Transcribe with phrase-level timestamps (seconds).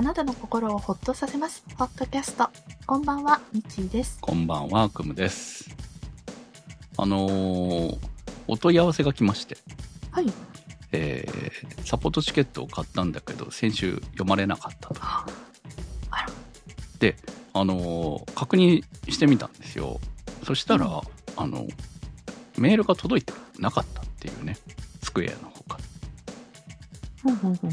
[0.00, 1.62] あなたの心をほっとさせます。
[1.76, 2.48] ホットキャスト。
[2.86, 4.16] こんばんは、みちーです。
[4.22, 5.68] こんばんは、くむです。
[6.96, 7.98] あのー
[8.48, 9.58] お問い合わせが来まして、
[10.10, 10.32] はい。
[10.92, 14.96] えーサポートチケットを買ったんだけど、先週読まれなかったと。
[15.02, 15.26] あ
[16.10, 16.26] ら。
[16.98, 17.16] で、
[17.52, 20.00] あのー確認してみたんですよ。
[20.46, 20.92] そしたら、うん
[21.36, 21.66] あの、
[22.56, 24.56] メールが届いてなかったっていうね、
[25.02, 25.78] スクエアの方から。
[25.78, 25.89] ほんほんほん。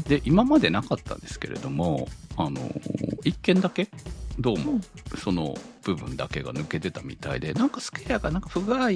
[0.06, 3.88] で、今までなかったんですけれども、あのー一件だけ、
[4.38, 4.80] どうも、うん。
[5.18, 5.54] その
[5.88, 8.90] 部分だけが抜けてたみたいで、なんかスケアがなんか不具合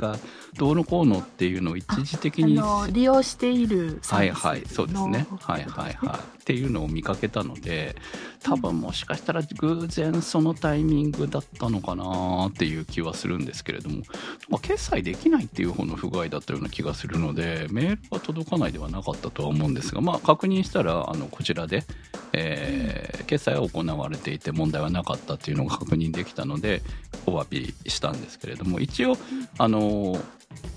[0.00, 0.16] が
[0.56, 2.60] どうのこうのっていうのを一時的に。
[2.92, 5.26] 利用しているはいはい、そうですね。
[5.30, 6.18] のはいはいはい。
[6.18, 7.96] っていうのを見かけたので、
[8.42, 14.02] 多分もしかしたら偶然そのタイミングだったのかなっていう気はするんですけれども、
[14.48, 21.84] まあ、決済できないっていう方の不具合だったような気がするので、メールが届かないではなかったとは思うんですが、まあ確認したら、あの、こちらで、
[22.32, 26.82] えー決済は行われていて問題はなかったっていうのが確認できたので、
[27.26, 29.16] お詫びしたんですけれども、一応、
[29.58, 30.16] あの、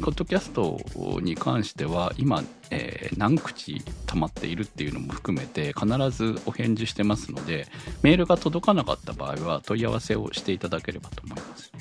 [0.02, 0.80] ポッドキャスト
[1.22, 7.68] に関しては今、えー何口溜まっているっていうのも含めて必ずお返事してますので
[8.02, 11.72] メールが届かなかった場合は問い合わせをしていただければと思います。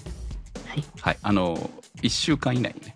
[0.67, 0.85] はい。
[1.01, 1.71] はい、あの
[2.03, 2.95] 1週間以内にね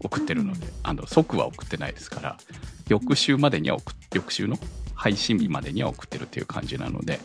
[0.00, 2.36] 送ってるので、あの即は送ってないですから
[2.88, 4.58] 翌週までには送っ翌週の
[4.94, 7.20] 配信日までには送ってるっていう感じなので、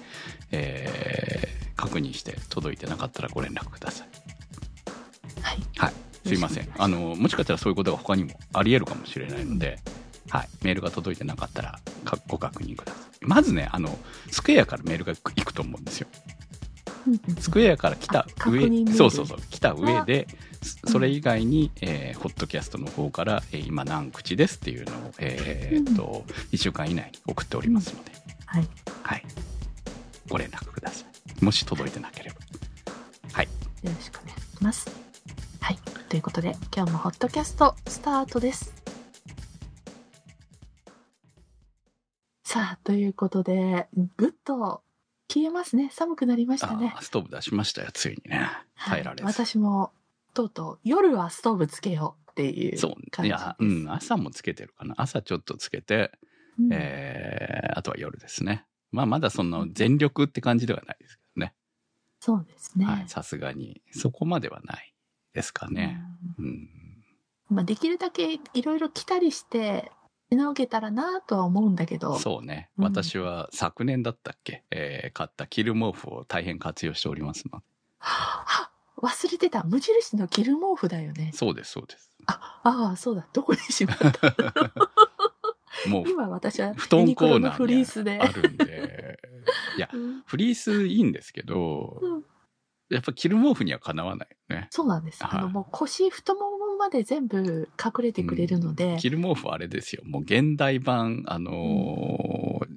[0.51, 4.07] えー確認して届いてなかったらご連絡ください。
[5.41, 5.57] はい。
[5.77, 5.93] はい。
[6.27, 6.69] すいません。
[6.77, 9.79] あの、もしかしたらそういうことが他にもあり得るかもしれないので、
[10.29, 10.49] はい。
[10.63, 13.25] メールが届いてなかったらかご確認ください。
[13.25, 13.97] まずね、あの、
[14.29, 16.07] スクエアからメールが行くと思うんですよ。
[17.07, 20.27] うんうんスクエアから来た上そうそうそう、来た上で、
[20.85, 28.11] それ以外に、えーホットキャストの方から、えー今何口ですっていうのを、えーっと、1週間以内に送っておりますので、
[28.45, 28.67] はい。
[29.03, 29.23] はい。
[30.27, 31.08] ご連絡ください。
[31.41, 32.37] もし届いてなければ。
[33.31, 33.45] はい。
[33.45, 33.51] よ
[33.83, 34.89] ろしくお願いします。
[35.61, 35.77] はい。
[36.09, 38.73] ということで、今日もホットキャストスタートです。
[42.43, 44.81] さあ、ということで、ぐっと
[45.31, 45.89] 消えますね。
[45.93, 48.37] 寒くなりましたねストーブ出しましたよ、ついにね。
[48.73, 49.25] はい耐えられず。
[49.25, 49.91] 私も、
[50.33, 53.25] とうとう、夜はストーブつけようっていうそう。
[53.25, 54.95] いや、うん、朝もつけてるかな。
[54.97, 56.11] 朝ちょっとつけて、
[56.59, 58.65] うんえー、あとは夜ですね。
[58.91, 61.18] まあ、まだその全力って感じではないです。
[62.19, 62.85] そうですね。
[62.85, 63.03] はい。
[63.07, 63.81] さすがに。
[63.91, 64.93] そこまではない
[65.33, 66.01] ですかね。
[66.37, 66.69] うんうん。
[67.49, 69.91] まあ、できるだけいろいろ来たりして、
[70.31, 72.19] しのげたらなとは思うんだけど。
[72.19, 72.69] そうね。
[72.77, 77.65] うん私は昨年だったっけ、えー、買ったキル毛布を大変活用しておりますので。
[77.99, 79.63] はあ忘れてた。
[79.63, 81.31] 無印の着る毛布だよね。
[81.33, 82.11] そうです、そうです。
[82.25, 83.27] あ、ああ、そうだ。
[83.31, 84.35] どこにしまった？
[85.87, 88.27] もう、今私は布団コーナーにリースであ。
[88.27, 89.19] るんで。
[89.77, 92.23] いや、うんフリースいいんですけど、うん
[92.89, 94.67] やっぱ着る毛布にはかなわないよね。
[94.71, 95.23] そうなんです。
[95.23, 98.97] あの、はいもう腰、太ももまで全部隠れてくれるので。
[98.99, 100.01] 着る毛布はあれですよ。
[100.05, 102.67] もう現代版、あのー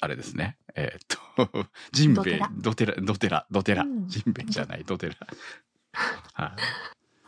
[0.00, 0.56] あれですね。
[0.74, 5.16] えーっと、 ジンベエ、ドテラ、ドテラ、ドテラ、うんジンベエじゃない、ドテラ。
[6.32, 6.56] は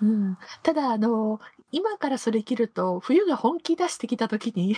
[0.00, 0.04] い。
[0.04, 0.38] うん。
[0.64, 1.40] ただ、あの、
[1.70, 4.76] 今からそれ着ると、冬が本気出してきた時に、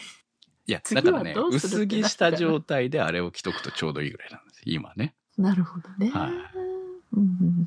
[0.66, 4.62] いや、だからね、薄着した状態であれを着とくとちょうどいいぐらいなんです。
[4.64, 5.14] 今ね。
[5.38, 6.10] なるほどね。
[6.10, 6.66] はい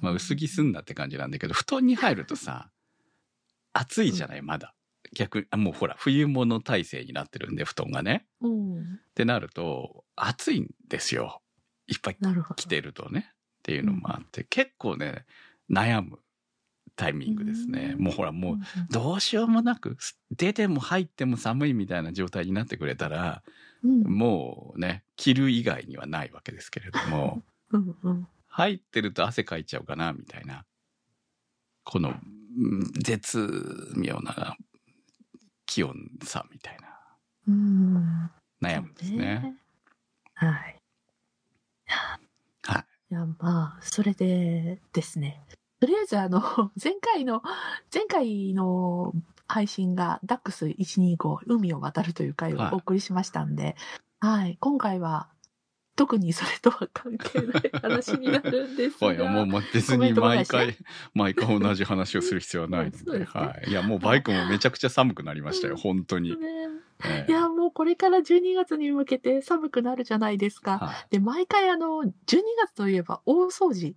[0.02, 2.70] まあ、薄着すんなって感じなんだけど、布団に入るとさ、
[3.74, 4.76] 暑いじゃない、まだ。
[5.16, 8.28] 逆に、あもうほら、冬物体制になってるんで、布団がね。
[8.42, 8.82] うん。
[8.82, 11.42] ってなると、暑いんですよ。
[11.88, 12.56] いっぱいなるほど。
[12.56, 13.32] 来てるとね。
[13.60, 15.26] っていうのもあって、結構ね、
[15.70, 16.20] 悩む
[17.00, 17.94] タイミングですね。
[17.98, 18.62] うんもうほら、もう、ん
[18.92, 19.96] どうしようもなく、
[20.32, 23.42] 出ても入っても寒いみたいな状態になってくれたら、
[23.84, 24.04] うん。
[24.04, 28.28] もうね、着る以外にはないわけですけれども、 うんうん。
[28.48, 30.66] 入ってると汗かいちゃうかな、みたいな。
[31.86, 34.58] この、うん絶妙な
[35.66, 37.00] 気温差みたいな、
[37.48, 38.30] うん。
[38.62, 39.56] 悩むんですね。
[40.34, 40.76] はい。
[42.62, 42.86] はい。
[43.12, 45.42] いや、まあ、それでですね。
[45.80, 46.42] とりあえず、あの、
[46.82, 47.42] 前回の、
[47.94, 49.14] 前回の
[49.48, 53.76] 配信が DAX125 海を渡るという回をはいお送りしましたんで、
[54.20, 55.30] はい、今回は
[55.96, 59.12] 特にそれとは関係ない話になるんですが。
[59.14, 60.78] いや、もう別に毎回、
[61.14, 63.70] 毎回同じ話をする必要はないので、 ねはい。
[63.70, 66.32] いや、もうバイクもめちゃくちゃ寒くなりましたよ、うん本当に。
[66.32, 66.38] ね
[67.04, 70.78] ええいや、もうこれから12月に向けて寒くなるじゃないですか。
[70.78, 72.12] はいで、毎回あの、12
[72.62, 73.96] 月といえば大掃除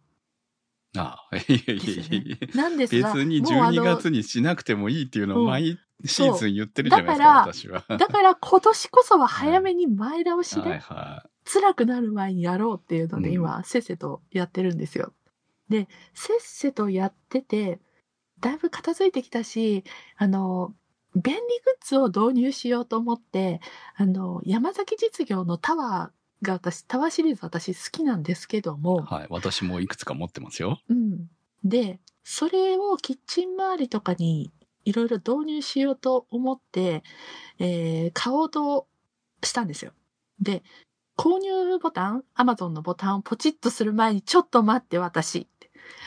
[0.96, 7.98] ああ、いやいやいやいやなんですが、別に12もうあの月にしなくてもいいっていうのうんを毎シーズン言ってるじゃないですか、そうだから私は。
[7.98, 11.28] だから今年こそは早めに前倒しで、はいはい。
[11.44, 15.12] 辛くなる前にやろうっていうので、うん今、せっせとやってるんですよ。
[15.68, 17.80] で、せっせとやってて、
[18.40, 19.84] だいぶ片付いてきたし、
[20.16, 20.74] あの、
[21.14, 21.44] 便利グ
[21.80, 23.60] ッズを導入しようと思って、
[23.96, 29.26] あの、山崎実業のタワーが私、タワーシリーズ私好きなんですけども、はい。
[29.30, 30.80] 私もいくつか持ってますよ。
[30.88, 31.28] うん。
[31.64, 34.52] で、それをキッチン周りとかに
[34.84, 37.02] いろいろ導入しようと思って、
[37.58, 38.86] えー買おうと
[39.42, 39.92] したんですよ。
[40.40, 40.62] で、
[41.16, 45.48] 購入ボタン、アマゾンのボタンをポチッとする前にちょっと待って私。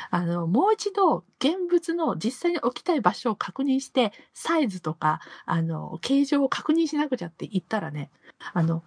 [0.09, 8.09] あの、もう一度現物の実際に置きたい場所を確認して、サイズとか、あの、形状を確認しなくちゃって言ったらね、
[8.53, 8.83] あの、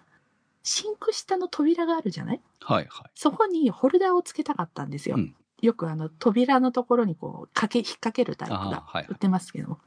[0.71, 2.41] シンク下の扉があるじゃない？
[2.61, 3.11] はいはい。
[3.15, 5.17] そこにホルダーをつけたかったんですよ。
[5.17, 9.79] うんよくあの扉のところにこうかけ、引っ掛けるタイプがはいはい売ってますけども。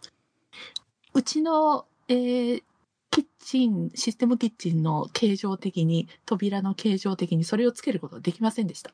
[1.14, 2.64] うちの、えー
[3.10, 8.94] キッチン、システムキッチンの形状的に、扉の形状的にそれをつけることができませんでした。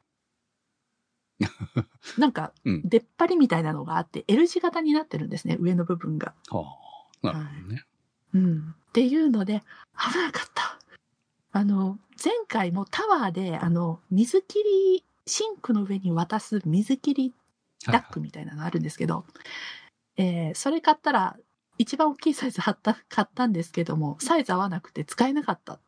[2.17, 2.81] なんか、うん。
[2.83, 6.33] 出っ張りみたいなのがあって、L 字型になってるんですね、上の部分が。
[6.49, 6.77] は
[7.23, 7.27] あ。
[7.27, 7.85] なるほどね。
[8.33, 8.75] うん。
[8.89, 9.63] っていうので、
[10.11, 10.79] 危なかった。
[11.57, 17.33] あの、前回もタワーで、あの、水切り、シンクの上に渡す水切り
[17.87, 19.25] ダックみたいなのあるんですけど、
[20.17, 21.35] えーそれ買ったら、
[21.79, 25.79] 一番大きいサイズ買った、買ったんですけども、サイズ合わなくて使えなかったっ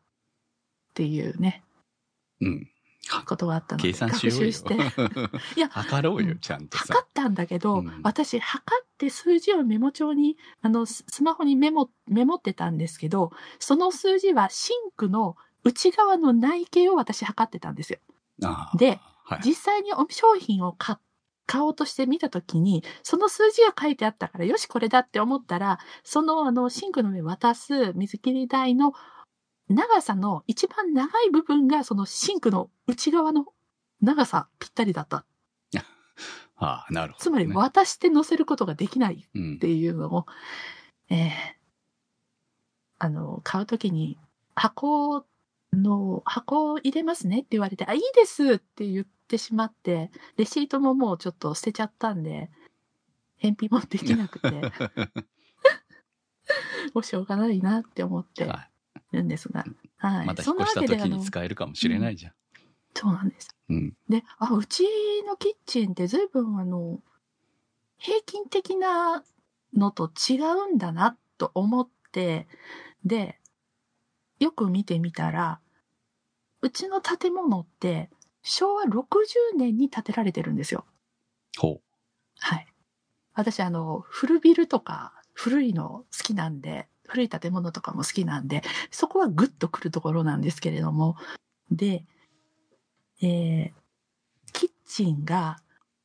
[0.94, 1.62] ていうね、
[2.40, 2.68] うん。
[3.26, 4.50] ことがあったので、計算しようよ。
[4.52, 4.74] して。
[5.56, 7.04] いや測ろうよ、うんちゃんとさ測。
[7.04, 13.30] ったんだけど、うん私測って数字をメモ帳に、あの、ススマホにメモ、メモってたんですけど、
[13.60, 17.98] その数字はシンクの内側の内径を私測ってたんですよ。
[18.76, 19.40] で、はい。
[19.44, 20.96] 実際にお商品を買
[21.46, 28.92] 買おうとして見たときに、その数字が書いてあったから、よし、これだって思ったら、その、あの、シンクの上渡す水切り台の
[29.68, 33.46] 長さの一番長い部分が、そのシンクの内側の
[34.00, 35.24] 長さぴったりだった。
[36.56, 37.22] ああ、なるほど、ね。
[37.22, 39.58] つまり、渡して乗せることができないうんっ。
[39.58, 40.26] ていうのを、
[41.08, 41.30] えー
[43.02, 44.18] あの、買うときに、
[44.54, 45.24] 箱
[45.76, 52.50] の、箱を入れますねって言われて、あ、いいですって言ってしまって、レシートももうちょっと捨てちゃったんで、
[53.36, 54.50] 返品もできなくて、
[56.94, 58.68] もうしょうがないなって思っては
[59.12, 59.64] るんですが、
[59.96, 60.26] はい。
[60.26, 62.32] またそんな引っ越したわけで、あの時に、使えるかもしれないじゃん。
[62.94, 63.56] そうなんです。
[63.68, 63.96] うん。
[64.08, 64.84] で、あ、うち
[65.26, 67.00] のキッチンって随分あの、
[67.98, 69.22] 平均的な
[69.74, 72.48] のと違うんだなと思って、
[73.04, 73.39] で、
[74.40, 75.60] よく見てみたら、
[76.62, 78.10] うちの建物って
[78.42, 79.06] 昭和60
[79.56, 80.84] 年に建てられてるんですよ。
[81.58, 81.80] ほ
[82.38, 82.66] はい。
[83.34, 91.16] 私あの、古ビルとか古いの好きなんで、古い建物とかも好きなんで、そこはグッとくるところなんですけれども、
[91.70, 92.04] で、
[93.22, 93.72] えー、
[94.52, 95.58] キッチンが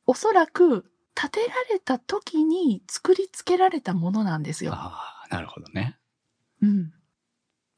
[0.06, 4.68] おそらく建てられた時に作り付けられたものなんですう。
[4.68, 4.74] よ。
[4.74, 5.98] ああ、なるほどね。
[6.62, 6.92] うん。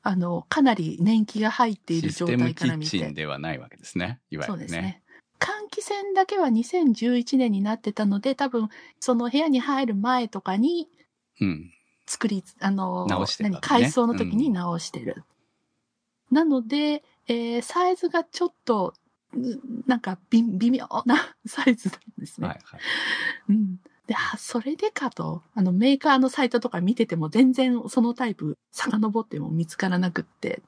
[0.02, 3.14] あの、かなり年季が入っている状システム態から見キッチンて。
[3.14, 4.20] ではないわけですね。
[4.30, 4.64] いわゆるね。
[4.64, 5.02] そうですね。
[5.40, 8.68] 換気扇だけは2011年になってたので、多分、
[9.00, 10.88] その部屋に入る前とかに
[11.40, 11.70] うん。
[12.06, 15.24] 作り、あの、直してたんだ何、ね改装の時に直してる。
[16.30, 18.94] なので、えーサイズがちょっと、
[19.36, 22.48] んなんか微微妙な サイズなんですね。
[22.48, 22.80] はいはい。
[23.50, 23.78] うん。
[24.08, 30.62] で、あ、それでかと、あの、メーカーのサイトとか見てても全然そのタイプ遡っても見つからなくって。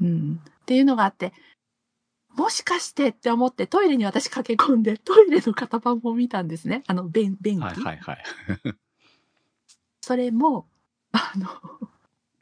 [0.00, 0.40] うん。
[0.44, 1.32] っていうのがあって、
[2.36, 6.84] もしかしてって思ってトイレに私駆け込んでトイレの型番も見たんですね。
[6.86, 7.62] あの、便、便器。
[7.62, 8.22] はいはいはい。
[10.02, 10.68] それも、
[11.12, 11.48] あの、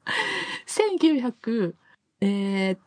[0.66, 1.74] 1900、
[2.20, 2.78] えー、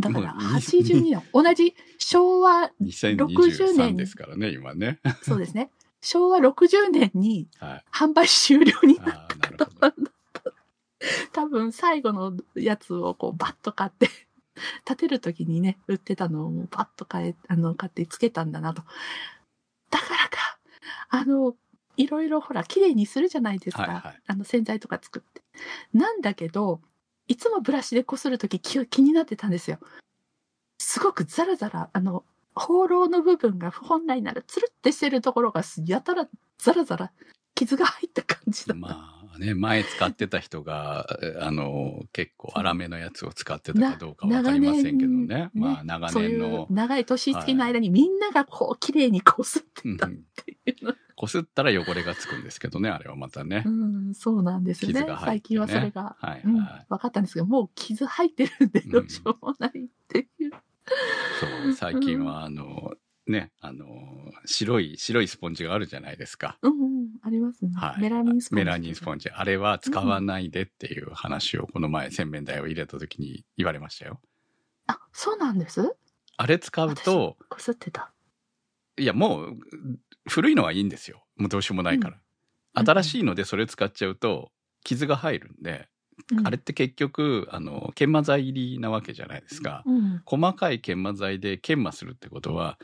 [0.00, 5.00] だからもう82年、 同じ昭和、2023ですからね、今ね。
[5.22, 5.70] そうですね。
[6.00, 7.84] 昭和60年にはい。
[7.92, 10.52] 販売終了になっああ、なんだった。
[11.32, 14.08] 多分最後のやつをこうバッと買って、
[14.84, 18.82] 建てる時にね、売ってたのをもうバッと買え、あの、買ってつけたんだなと。
[19.90, 20.58] だからか、
[21.10, 21.54] あの、
[21.96, 23.82] いろいろほら、綺麗にするじゃないですか。
[23.82, 25.42] はいはいあの、洗剤とか作って。
[25.92, 26.80] なんだけど、
[27.30, 29.78] いつもブラシでこするとき気気になってたんですよ。
[30.78, 32.24] すごくザラザラ、あの、
[32.56, 37.12] 放浪の部分が本来ならつるってしてるところがやたらザラザラ
[37.54, 38.80] 傷が入った感じだった。
[38.80, 41.06] まあね、前使ってた人が、
[41.40, 45.26] あの、結構粗めのやつを使ってたかどうかわかりませんけどね。
[45.26, 50.94] ねまあ、長そういう年の、長い年月の間にみんながこう、綺麗にこすってたっうんていうの。
[51.16, 53.62] こすったら汚れがつくんですけどね、あれはまたね。
[53.64, 55.04] うん、そうなんですよね。
[55.04, 59.72] ね最近はそれが、はいうん、はい分かったんですけど、もう傷入ってるんで、うんどうしようもないっ
[60.08, 60.50] ていう。
[61.40, 62.92] そう、最近は、あの、
[63.26, 63.86] ね、あの、
[64.44, 66.58] 白い、白いスポンジがあるじゃないですか。
[66.62, 66.89] うん、うん、
[67.30, 67.70] ありますね。
[67.76, 68.00] はい。
[68.00, 68.64] メラミンスポンジ。
[68.64, 69.30] メラミンスポンジ。
[69.30, 74.20] あれは使わないでっていう話をこの前洗面台を入れた時に言われましたよ。
[74.88, 75.96] あ、そうなんです？
[76.36, 78.12] あれ使うと、こすってた。
[78.98, 79.56] いやもう
[80.28, 81.22] 古いのはいいんですよ。
[81.36, 82.16] もうどうしようもないから。
[82.16, 82.20] うん
[82.72, 84.52] 新しいのでそれ使っちゃうと
[84.84, 85.88] 傷が入るんで、
[86.32, 89.82] うんあれって結局、あの、研磨剤入りなわけじゃないですか。
[89.86, 90.22] うん。
[90.24, 92.78] 細かい研磨剤で研磨するってことは、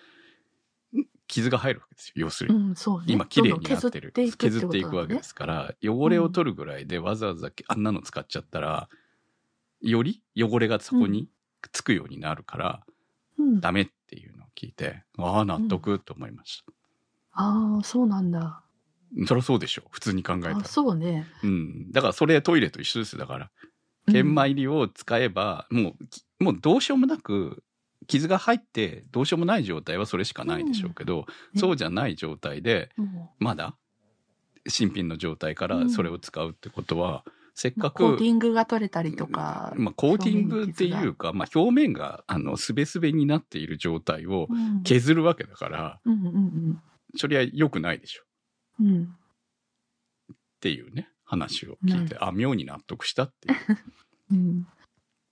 [1.27, 2.13] 傷が入るわけですよ。
[2.17, 2.57] 要するに。
[2.57, 2.77] うん、ね。
[3.07, 4.13] 今綺麗になってる。
[4.13, 8.89] 削削っていくわけですから、汚れを取るぐらいでわざわざあんなの使っちゃったら、
[9.81, 11.29] より汚れがそこに
[11.73, 12.87] つくようになるから、
[13.39, 13.61] うん。
[13.61, 16.73] ダメっていうのを聞いて、ああ、納得と思いました。
[17.33, 18.63] ああ、そうなんだ。
[19.27, 19.83] そりゃそうでしょ。
[19.91, 20.65] 普通に考えたらあ。
[20.65, 21.27] そうね。
[21.43, 21.93] うん。
[21.93, 23.51] だからそれトイレと一緒ですよだから。
[24.11, 27.63] 研磨入りを使えば、もうき、もうどうしようもなく、
[28.07, 31.21] 傷が入ってどうしようもない状態はそれしかないでしょうけど、
[31.55, 32.91] うんそうじゃない状態で、
[33.39, 33.77] まだ
[34.69, 39.73] 新品の状態からそれを使うってことは、せっうかくコーティングが取れたりとか。
[39.77, 46.83] まあ、コーティングっていうか、まあ、表面があのすべすべになっている状態をうん、削るわけだから、うんうん
[47.19, 48.25] そりゃ良くないでしょ
[48.81, 48.87] うん。
[48.89, 49.03] うん。
[49.05, 53.57] っていうね話を聞いて、あ妙に納得したっていう。
[54.33, 54.67] うん。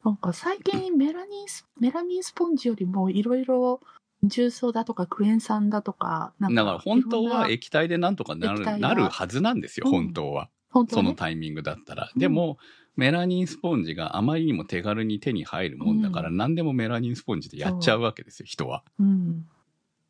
[0.04, 3.80] なんか最近メラニンス、メラミンスポンジよりもいろいろ
[4.22, 10.50] 重曹だとかクエン酸だとか、なんかだから本当は液体でなんとかなるなるはずなんですよ、うん本当は。
[10.70, 12.10] 本当はね、そのタイミングだったら。
[12.14, 12.58] うんでも、
[12.96, 18.84] メラニンスポンジがあまりにも手軽に手に入るもんだから、うん何でもメラニンスポンジでやっちゃうわけですよ、人は。
[19.00, 19.46] うん。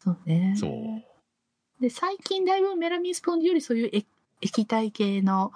[0.01, 0.55] そうね。
[0.57, 1.81] そう。
[1.81, 4.07] で、最近だいぶメラミンスポンジよりそういう液
[4.41, 5.53] 液体系の、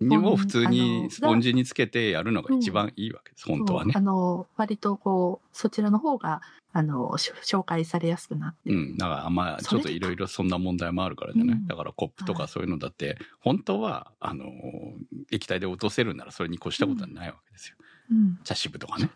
[0.00, 4.00] にも普通にスポンジにつけてやるのが一番いいわけです、本当はねあ。
[4.00, 6.40] の、割とこう、そちらの方が、
[6.72, 8.76] あの、し紹介されやすくなってる。
[8.76, 8.96] うん。
[8.96, 14.44] だから、まあ、ちそれでょっといろいろそんな問題もあるからじゃない、うんだからコップとはいかそういうのだって、本当は、あの、
[15.30, 17.76] 液体で落とせるならそれに越したことはないわけですよ。
[18.12, 18.38] うん。
[18.44, 19.10] 茶渋とかね。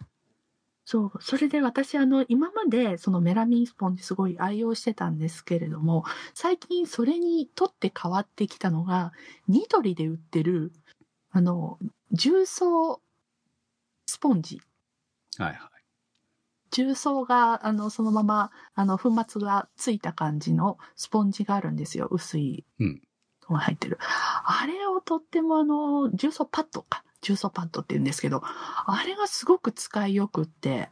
[0.85, 1.13] そう。
[1.21, 9.13] それで私、あの、今までそのメラミンスポンジすごい愛用してたんですけれども、最近それにとって変わってきたのが、
[9.49, 10.73] ニトリで売ってる、
[11.31, 11.79] あの、
[12.11, 13.01] 重曹
[14.07, 14.61] スポンジ。
[15.39, 15.71] はいはい。
[16.71, 22.09] 重曹が、あの、そのまま、あの、粉末がついた感じのスポンジがあるんですよ。
[22.11, 23.03] 薄いうん
[23.49, 23.99] のが入ってる。
[24.01, 27.05] あれをとっても、あの、重曹パッドか。
[27.23, 30.91] 重曹パッドって言うんですけど、あれがすごく使いよくって、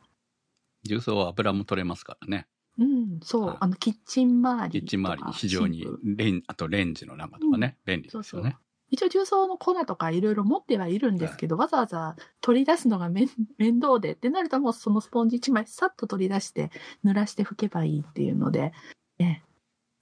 [0.84, 2.46] 重曹は油も取れますからね。
[2.78, 3.56] うん、そう、はい。
[3.60, 8.56] あの、キッチン周りキッチン周りに非常にレン、あとレンジの中とかね、便利ですよね。
[8.90, 16.70] 一応重曹の粉とかいろいろ持ってはいるんですけど、わざわざ取り出すのが面面倒でってなるともうそのスポンジ1枚さっと取り出して
[17.04, 18.72] 濡らして拭けばいいっていうので、
[19.18, 19.44] ね、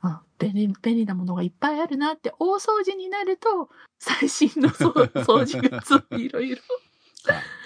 [0.00, 6.62] あ便利便利なものがいっぱいあるなって大掃除になると最新の掃除グッズをいろいろ。
[7.26, 7.58] はい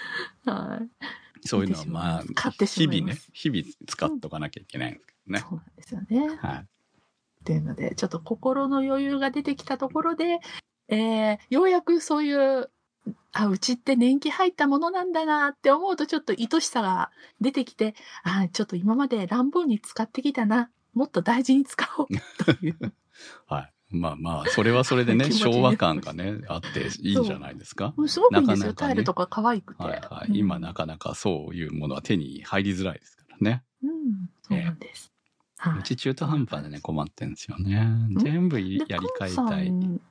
[0.45, 0.89] はい。
[1.45, 5.39] そういうのはまあ、買ってし日々ね日々使っとかなきゃいけないんですけどね。
[5.39, 6.37] そうなんですよね。
[6.37, 6.59] はい。
[6.59, 10.39] っていうので、ちょっと心の余裕が出てきたところで、
[10.87, 12.71] えー、ようやくそういう、
[13.33, 17.11] あ、うちって年季入ったものなんだなって思うとちょっと愛しさが
[17.41, 20.69] 出てきて、あ、ちょっと今まで乱暴に使ってきたな。
[20.93, 22.07] もっと大事に使おう
[22.45, 22.93] という。
[23.47, 23.73] はい。
[23.95, 27.93] まあまあ、それはそれでね、 昭和感がね、あっていいんじゃないですか。
[28.07, 28.67] すごくいいんですよ。
[28.67, 29.83] なかなかねタイルとか可愛くて。
[29.83, 30.29] はいはい。
[30.29, 33.63] うん今なかなかそういうものは手に入りづらいですからね。
[33.83, 35.11] うん、そうなんです。
[35.57, 37.87] はうち中途半端でね、困ってんですよね。
[38.17, 39.69] 全部やりで替えたい。
[39.69, 40.01] ん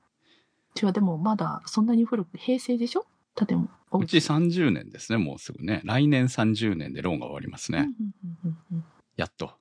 [0.74, 3.06] ちはでもまだそんなに古く、平成でしょ？
[3.34, 3.68] 建物。
[3.90, 5.82] おうち30年ですね、もうすぐね。
[5.84, 7.90] 来年30年でローンが終わりますね。
[9.16, 9.52] やっと。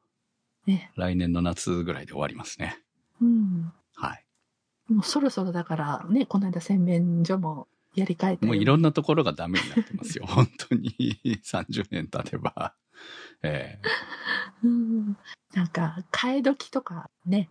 [0.65, 0.91] ね。
[0.95, 2.77] 来年の夏ぐらいで終わりますね。
[3.21, 3.71] うん。
[3.95, 4.25] はい。
[4.89, 8.45] もうそろそろだからね、この間洗面所もやり替えて。
[8.45, 10.25] もういろんなところがダメになってますよ。
[10.29, 10.93] 本当に
[11.43, 12.73] 30年経てば。
[13.43, 13.79] え
[14.63, 15.17] うん。
[15.53, 17.49] なんか、替え時とかね、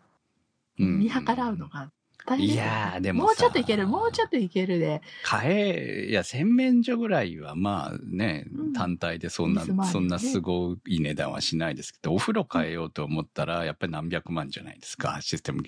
[0.78, 1.90] 見計らうのが。
[2.38, 5.02] いやーでもさもうちょっといける、もうちょっといけるで。
[5.28, 15.62] 変え、いや、洗面所ぐらいはまあねうん、単体でそんな、ねそんなすごい値段はしないですけど、お風呂変えようと思ったら、やっぱり何百万じゃないですか、システム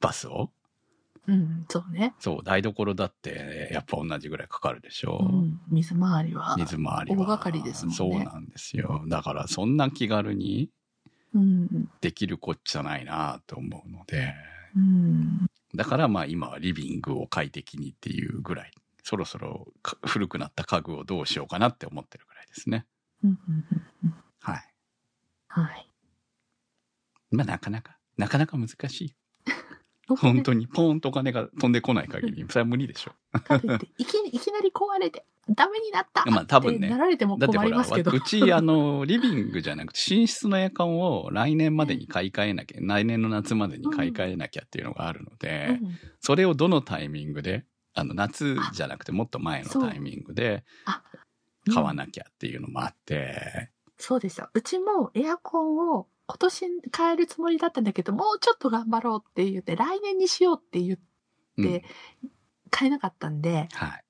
[0.00, 0.50] バスを。
[1.26, 2.14] うん、そうね。
[2.18, 5.20] そう、台所だって、やっぱ同じぐらいかかるでしょ。
[5.30, 6.56] うん、水回りは。
[6.58, 7.02] 水回りは。
[7.02, 9.04] 大掛かりですもんねそうなんですよ。
[9.06, 10.70] だから、そんな気軽に
[11.34, 14.34] うん、できるこっちゃないなと思うので、
[14.76, 18.72] うん、だからまあ今はリビングを快適にっていうぐらい、
[19.02, 22.86] そろそろか古くなった家具をどうしようかなって思ってるぐらいですね。
[24.40, 24.74] はい。
[25.48, 25.90] はい。
[27.30, 29.14] まあなかなか、なかなか難しい。
[30.16, 30.66] 本当に。
[30.66, 33.12] ポーンとお金が飛んでこない限り、それは無理でしょ。
[33.98, 36.88] いきいきなり壊れて、ダメになったまあ多分ね。
[36.90, 38.10] なられてもだってほら、困りますけど。
[38.10, 45.98] うち、あの、リビングじゃなくて、寝室のエアコンを来年までに買い替えなきゃ、来年の夏までに買い替えなきゃっていうのがあるので、うん。
[46.20, 47.64] それをどのタイミングで、
[47.94, 50.64] あの、夏じゃなくてもっと前のタイミングで
[51.72, 54.50] 買わなきゃっていうのもあって、そうでした。
[54.54, 60.98] うちもエアコンを今年変えるつもりだったんだけど、もうちょっと頑張ろうって言って、来年にしようって言っ
[61.56, 61.82] て
[62.72, 64.04] 変えなかったんで、はい。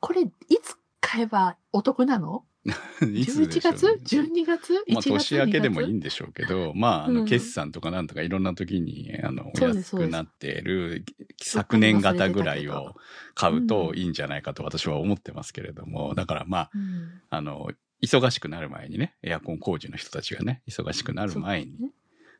[0.00, 0.28] これい
[0.62, 2.46] つ買えばお得なの？
[3.14, 3.98] いつで ?11 しょうね。
[4.02, 5.10] 月 ?12 月 ?1 まあ、月？
[5.10, 7.26] 年明けでもいい2んでしょうけど、まあ、あの、うん。
[7.26, 11.04] 決算とかなんとかいろんな時に、あの、そうです安くなっている
[11.42, 12.94] 昨年型ぐらいを
[13.34, 17.20] 買うといいんじゃないかと私は思ってますけれども、だからまあ、月うん。
[17.28, 17.70] あの、
[18.02, 21.90] 忙しくなる前にね、エアコン工事の人たちがね、忙しくなる前に、ね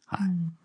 [0.06, 0.58] はい、うん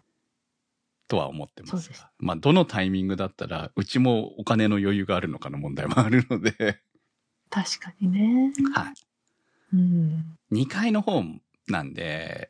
[1.07, 2.09] とは思ってますが。
[2.17, 6.79] まあ、どのタイミングだったら、うちもお金の余裕があるのかの問題もあるので、
[7.51, 8.51] 確かにね。
[8.73, 8.93] はい。
[9.75, 10.37] うん。
[10.51, 11.21] 2階の方
[11.67, 12.49] なんで、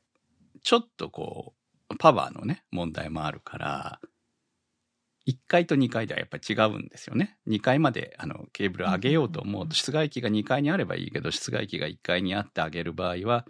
[0.61, 1.53] ちょっとこ
[1.89, 3.99] う、パワーのね、問題もあるから、
[5.27, 7.37] 1階と2階ではやっぱり違うんですよね。
[7.47, 13.45] 2階まであのケーブル上げようと思うと、室外機が2階にあればいいけど、室外機が1階にあってあげる場合は、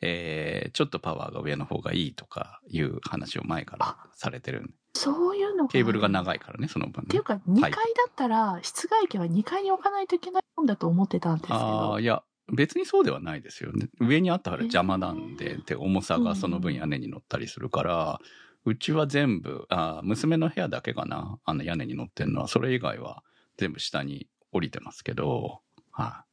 [0.00, 6.10] えーちょっとパワーが上の方がいいとかいう話を前からされてるそういうのケーブルがい。
[6.10, 7.22] 長いからね、その分ねっていう。
[7.22, 7.78] か、2階だ
[8.10, 12.00] ったら、室外機は2階に置かないといけないもんだと思ってたんですけあどあ、。
[12.00, 12.22] いや、
[12.54, 13.88] 別にそうではないですよね。
[14.00, 18.24] 上にあったら邪魔なんで、で、重さがその分屋根に乗ったりするから、う
[18.76, 23.22] ちは全部、あー娘の部屋だけかな、あの屋根に乗ってるのは、それ以外は
[23.56, 26.24] 全部下に降りてますけど、は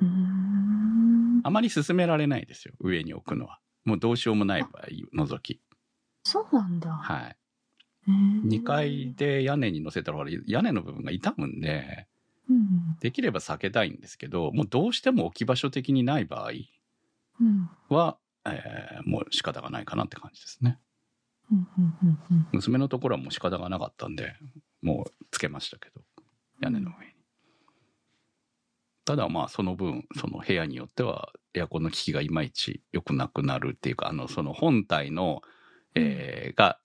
[0.00, 1.40] い、うーん。
[1.44, 3.58] あまり進められないですよ、上に置くのは。
[3.84, 5.60] もうどうしようもない場合除き。
[6.24, 6.90] そうなんだ。
[6.90, 7.36] はい。
[8.08, 12.06] へー2階で屋根に乗せたら、屋根の部分が傷むんで、
[12.48, 12.96] うん。
[13.00, 16.50] できれば避けたいんですけど、もうどうしても置き場所的にない場合、
[17.40, 17.68] うん。
[17.88, 20.78] は、えーもう仕方がないかなって感じですね。
[22.52, 24.34] 娘のところはもう仕方がなかったんで、
[24.82, 26.02] もうつけましたけど、
[26.60, 27.12] 屋根の上に。
[29.04, 35.42] ただまあその分、その部屋によってはエアコンの効きがいまいち良くなくなるっていうか、あの、その本体の、
[35.94, 36.78] えーが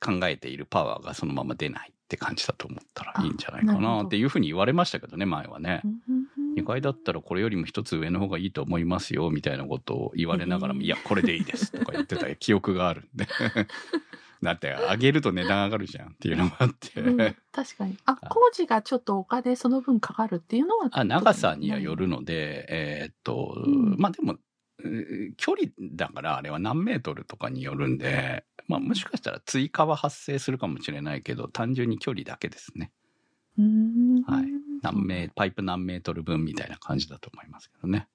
[0.00, 6.12] 考えているパワーがそのまま出ないって感じだと思ったらいいんじゃないかなっていうふうに言われましたけどね、前はねう。
[6.12, 6.19] ん。
[6.56, 13.26] 2階だったらこれよりも一つ上の方がいいと思いますよみたいなことを言われながらも、いやこれでいいですとか言ってた記憶があるんで
[14.42, 17.96] だって上げると値段上がるじゃんっていうのもあって、うん確かに。
[18.06, 20.88] あ、工事がちょっとお金その分かかるっていうのは。
[20.92, 24.38] あ長さにはよるのでえーっと、うんまあでも
[24.82, 32.92] えー距離だからあれは何メートルとかによるんで、まあ、もしかしたら追加は発生するかもしれないけど単純に距離だけですね。
[33.56, 34.46] はい
[34.82, 38.08] 何メパイプ何メートル分みたいな感じだと思いますけどね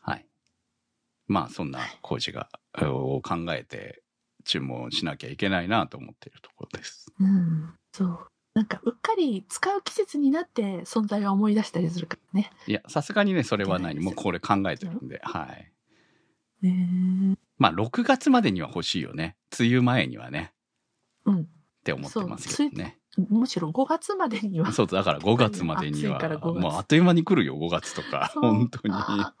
[0.00, 0.26] はい。
[1.26, 2.48] まあ、そんな工事が、
[2.82, 4.02] を考えて
[4.44, 7.12] 注文しなきゃいけないなと思っているところです。
[7.20, 7.74] うん。
[7.92, 8.30] そう。
[8.54, 12.50] なんか、うっかり使う季節になって存在を思い出したりするからね。
[12.66, 15.72] いや、さすがにね、それは何もうこれ考えてるんで、はい。
[16.62, 19.36] ねまあ、6月までには欲しいよね。
[19.58, 20.54] 梅雨前にはね。
[21.26, 21.40] うん。
[21.42, 21.46] っ
[21.84, 22.98] て思ってますけどね。
[23.30, 24.72] むしろ5月までには。
[24.72, 28.30] そう、だから5月までには暑いから、5月もうあっという間に来るよ、5月とか。
[28.34, 28.94] 本当に。
[28.94, 29.34] あ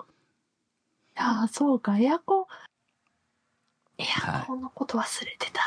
[1.10, 2.44] いやーそうか、エアコン。
[3.98, 5.60] エアコンのこと忘れてた。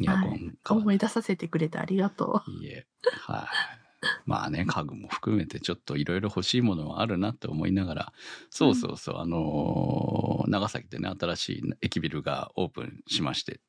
[0.00, 2.86] エアコン思い出させてくれてありがといいえ。
[3.26, 3.46] はい。
[4.26, 8.12] まあね、家具も含めてちょっといろいろ欲しいものはあるなって思いながら、
[8.50, 13.60] そうそうそう、あのー長崎でね、新しい駅ビルがオープンしまして、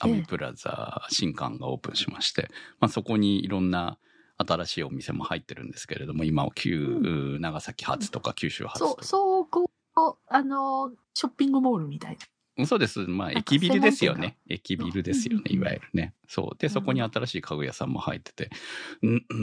[0.00, 2.48] アミプラザ新館がオープンしまして、
[2.80, 3.98] まあそこにいろんな
[4.38, 8.66] 新しいお店も入ってるんですけれども、今、旧、長崎発とか九州う。
[8.66, 9.70] 発とかそう、総合、
[10.28, 12.16] あのー、ショッピングモールみたい
[12.66, 13.00] そうです。
[13.00, 14.36] まあ、駅ビルですよね。
[14.48, 16.14] 駅ビルですよね、うんいわゆるね。
[16.28, 16.58] そう。
[16.58, 18.50] で、うんそこに新しい家具屋さんも入ってて、
[19.02, 19.34] うん、う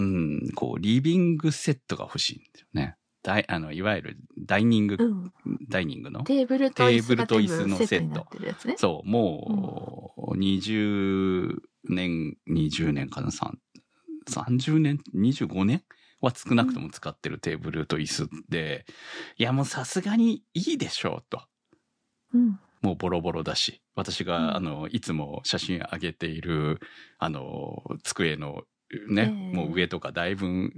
[0.48, 2.98] ん、こう、リビングセットが欲しいんですよね。
[3.22, 5.06] だい、あの、いわゆるダイニング、な。
[5.06, 5.34] うん。
[5.70, 6.24] ダイニングの？
[6.24, 8.26] テーブルと椅子のセット
[8.66, 8.76] ね。
[8.78, 11.58] そう、もう、20
[11.90, 13.60] 年、20年かな、さん
[14.30, 15.84] 30年、25年
[16.22, 18.86] は少なくとも使ってるテーブルと椅子で、
[19.38, 21.42] いやもうさすがにいいでしょうと。
[22.34, 22.60] うん。
[22.82, 26.80] もうボロボロだし、私が、うんあの、いつも写真上げている、
[27.18, 28.64] あの、机の
[29.10, 30.72] ね、ええもう上とかだいぶ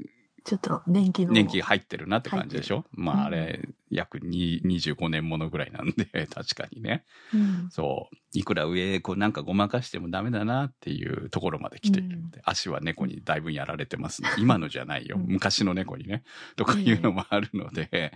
[0.43, 1.33] ちょっと年季の。
[1.33, 2.85] 年季が入ってるなって感じでしょ？
[2.91, 7.05] まああうんれ、約に25年ものぐらいなんで、 確かにね。
[7.33, 7.69] うん。
[7.69, 8.15] そう。
[8.33, 14.29] いくら上、こうなんかごまかしてもダメだなっていうところまで来ているので、足は猫にだいぶやられてますね。
[14.39, 15.17] 今のじゃないよ。
[15.17, 16.23] うん昔の猫にね。
[16.55, 18.13] とかいうのもあるので、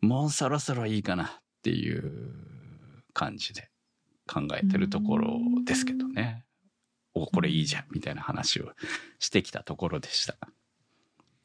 [0.00, 1.28] もうそろそろいいかなっ
[1.62, 2.10] ていう
[3.12, 3.70] 感じで
[4.26, 6.44] 考えてるところですけどね。
[7.14, 8.72] お、これいいじゃんみたいな話を
[9.18, 10.36] してきたところでした。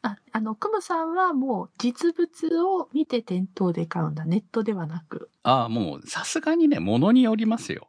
[0.04, 4.26] あ、あの、クムさんはもう実物を見て店頭で買うんだ。
[4.26, 5.30] ネットではなく。
[5.44, 7.88] ああ、もうさすがにね、ものによりますよ。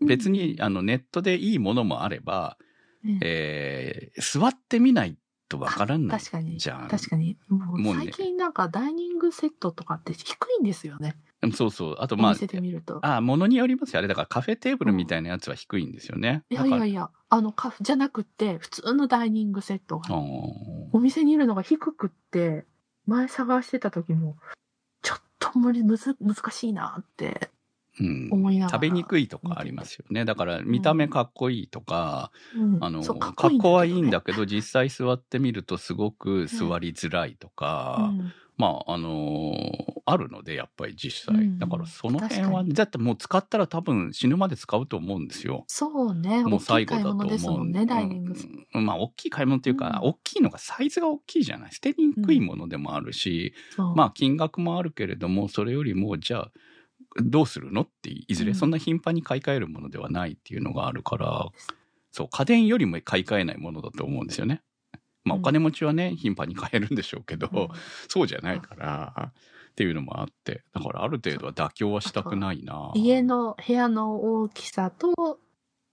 [0.00, 2.58] 別に、あの、ネットでいいものもあれば、
[3.04, 6.58] うん、えー座ってみないとわからない確かに。
[6.58, 6.88] じゃん。
[6.88, 7.36] 確かに。
[7.48, 11.16] もうもうね最近なんかダイニングセットとかって低いんですよね。
[11.52, 11.96] そうそう。
[11.98, 12.34] あと、まあ。
[13.02, 13.98] ああ、ものによりますよ。
[13.98, 16.42] あれだからカフェテーブルみたいなやつは低いんですよね。
[16.48, 20.08] いやだからいやいや、あのカフェじゃなくって、普通のダイニングセットが、
[20.94, 22.64] お店にいるのが低くって、
[23.06, 24.36] 前探してた時も、
[25.02, 27.50] ちょっと無理、むず、難しいなって
[28.00, 28.28] うん。
[28.30, 28.78] 思いながら。
[28.78, 30.24] 食べにくいとかありますよね。
[30.24, 41.36] だから、見た目かっこいいとか、うんあの、かっこいいね好はいいんだけど、実際座ってみるとすごく座りづらいとか、うんまあ、あのーあるので、やっぱり実際。
[41.36, 45.64] うんだからその辺は、だってもう使ったら多分死ぬまで使うと思うんですよ。
[45.66, 46.44] そうね。
[46.44, 47.24] もう最後だと思う。
[47.24, 48.78] 物ですもんね、ダイニングセット。
[48.78, 51.72] うんまあ、大きい買い物っていうか、うん大きいのがサイズが大きいじゃない。
[51.72, 53.54] 捨てにくいものでもあるし、
[53.96, 56.52] まあ、金額もあるけれども、それよりも、じゃあ、
[57.16, 61.48] どうするのって、いずれうんそんな頻繁に買い替えるものではないっていうのがあるから、
[62.10, 64.62] そう、家電よりも買い替えないものだと思うんですよね。
[65.24, 67.68] まあ、うんお金持ちはね、頻繁に買えるんでしょうけど、うん
[68.08, 69.32] そうじゃないから、
[69.74, 72.92] っていうのもあって、だからある程度は妥協はしたくないな。
[72.94, 75.40] 家の部屋の大きさと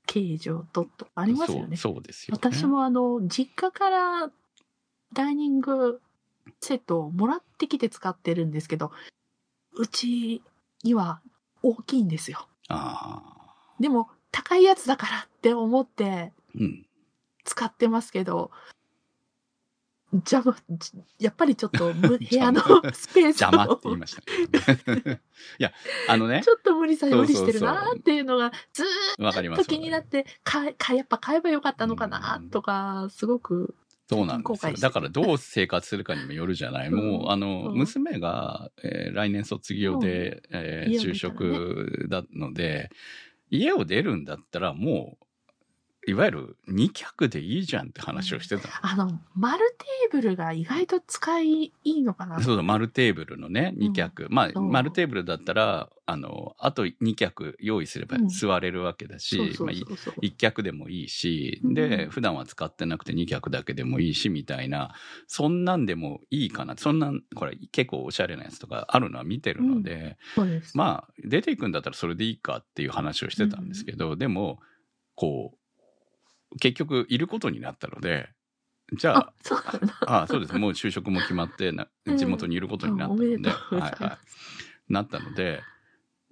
[0.06, 1.78] 形状ととありますよね。
[1.78, 2.40] そうですよ、ね。
[2.40, 4.32] 私もあの、実家から
[5.14, 6.00] ダイニング
[6.60, 8.92] セットをもらってきて使ってるんですけど、
[9.74, 10.44] うち
[10.84, 11.22] には
[11.64, 12.48] 大きいんですよ。
[12.68, 13.56] ああ。
[13.80, 16.86] でも、高いやつだからって思ってうん。
[17.46, 18.52] 使ってますけど、
[20.14, 22.62] 邪魔、じやっぱりちょっとむ 部屋の
[22.94, 25.22] スペース邪魔ってを言いました、ね。
[25.58, 25.72] いや、
[26.10, 29.62] あのねち、ょっと無理さ無理してるなっていうのがずーわかります。
[29.62, 33.76] っと気になって、かかやっぱ買えばよかったのかなとか、すごく、
[34.10, 34.74] そうなんですよ。
[34.74, 36.90] だからどう生活するかにもよるじゃない。
[36.90, 42.90] うんもう、あの、うん娘が、えー来年卒業で、えー就職だので、
[43.50, 45.26] 家を出るんだったらもう、
[46.08, 48.70] いわゆる2脚でいいじゃんって話をしてた。
[48.82, 52.38] あの、丸テーブルが意外と使いいいのかな？
[52.38, 54.26] そうそう、丸テーブルのね、2脚。
[54.32, 60.14] まあ、そう丸テーブルだったら、あの、あと2脚用意すればうん座れるわけだし、そうそうまあそうそう。
[60.22, 64.96] 一脚でもいいし、うんで、普段は使ってなくて二脚だけでもいいし、みたいな、
[65.28, 66.76] そんなんでもいいかな。
[66.78, 70.76] そんなん、これ結構おしゃれなやつとかあるのは見てるので、そうです。
[70.76, 74.60] まあ、出ていくんだったらそれでいいかっていう話をしてたんですけど、でも、
[75.14, 75.58] こう、
[76.60, 78.30] 結局いることになったので、
[78.94, 79.60] じゃああ、、そう。
[80.06, 80.54] ああそうです。
[80.54, 84.18] もう就職も決まってな、うん地元にいることになったので、はいは
[84.90, 84.92] い。
[84.94, 85.62] なったので、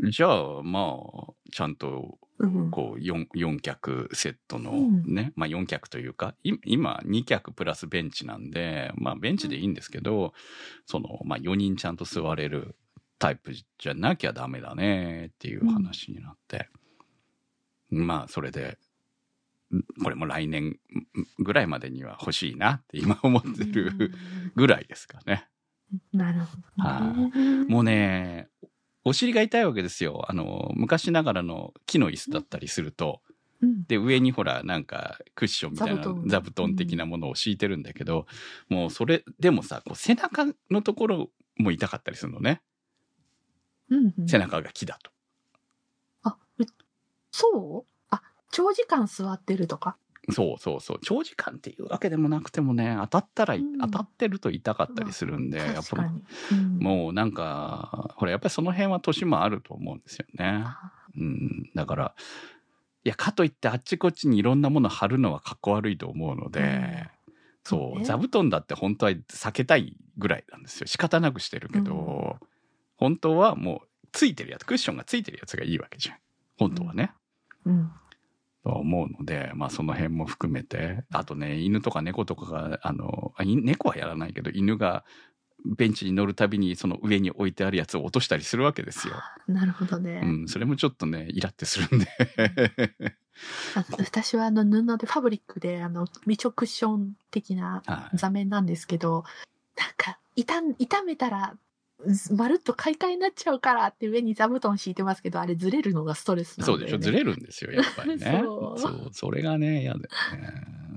[0.10, 0.98] じゃあ、ま
[1.30, 2.72] あ、ちゃんとうん。
[2.72, 10.34] こう 4, 4脚セットのうんね、まあ4脚というかい今2脚プラスベンチなんでまあベンチでいいんですけど、
[10.86, 12.78] そのまあ4人ちゃんと座れる
[13.20, 16.70] タイプじゃなきゃダメだねっていう話になって、
[17.90, 18.78] まあそれでん
[20.04, 20.80] これも来年ん
[21.40, 24.12] ぐらいまでには欲しいなって今思ってる
[24.56, 25.48] ぐらいですかね。
[26.14, 27.66] うんなるほどはね。
[27.68, 28.48] もうね
[29.04, 30.26] お尻が痛いわけですよ。
[30.28, 33.22] あの昔ながらの木の椅子だったりすると、
[33.62, 33.84] うん。
[33.88, 38.26] で、上にほら、なんか、クッションみたいな座布団的なものを敷いてるんだけど、
[38.70, 42.62] もうそれ、でもさ、こう背中のところも痛かったりするのね。
[43.90, 45.12] うんうん背中が木だと。
[46.24, 46.64] あ、う
[47.32, 47.88] そう？
[47.88, 47.88] あ、
[48.52, 49.98] 長時間座ってるとか？
[50.32, 51.00] そうそうそう。
[51.02, 56.24] 長時間っていうわけでもなくてもね、当たったら、うん当たってると痛かったりするんで、やっぱ確かに。
[56.52, 60.66] うんもうなんか、ほら、やっぱりその辺は年もあると思うんですよね。
[61.18, 61.72] うん。
[61.74, 62.16] だから、
[63.06, 67.34] いや、かといってあっちこっちにいろんなもの貼るのはかっこ悪いと思うので、うん
[67.64, 70.88] そう、座布団だって本当は避けたいぐらいなんですよ。
[70.88, 72.38] 仕方なくしてるけど、
[72.98, 76.18] 本当はもうついてるやつ、クッションがついてるやつがいいわけじゃん。
[76.58, 77.12] 本当はね。
[77.66, 77.92] うん。
[78.70, 85.04] と思うので、まあその辺も含めて、あとね、犬とか猫とかが、あの、あい猫はやらないけど、犬が
[85.66, 89.16] ベンチに乗るたびにその上に置いてあるやつを落としたりするわけですよ。
[89.48, 90.22] なるほどね。
[90.24, 92.08] うん、それもちょっとね、イラってするんで。
[93.76, 99.24] あ私はあの布でファブリックであの未直クッション的なはい座面なんですけど、
[99.78, 101.60] なんか痛ん痛めたらず
[102.32, 106.90] まるっと快快になっちゃうからって上に座布団敷いてますけど、あれずれるのがストレスなんだよ、ね。
[106.90, 108.42] そうでしょずれるんですよ、やっぱりね。
[108.46, 110.04] そそううそれがね、嫌だよ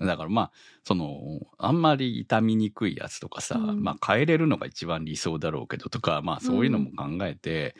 [0.00, 0.06] ね。
[0.06, 0.50] だからまあ、
[0.84, 7.74] その、あんまり傷みにくいやつとかさ、うんまあ変えれるのが一番理想だろうけどとか、まあそういうのも考えて、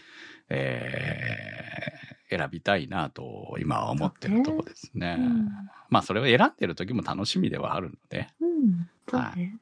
[0.49, 5.17] えー選びたいなと今は思ってるとこですね。
[5.19, 5.49] うん
[5.91, 8.89] まあそれを選んでる時も楽しみではあるので、うん。
[9.07, 9.59] そうね。
[9.59, 9.61] っ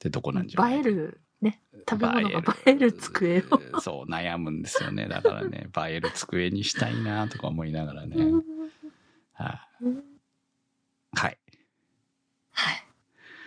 [0.00, 0.78] てとこなんじゃない？
[0.78, 1.60] 映える、ね。
[1.88, 3.80] 食べ物が映える机を。
[3.80, 5.06] そう、悩むんですよね。
[5.08, 8.16] だからね、 映える机にしたいなとか思いながらね。
[8.16, 8.42] うん
[9.32, 10.04] はいうん
[11.12, 11.38] はい。
[12.52, 12.84] はい。